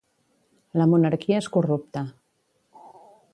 [0.81, 2.05] La monarquia és corrupta.